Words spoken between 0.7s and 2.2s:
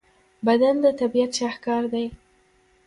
د طبیعت شاهکار دی.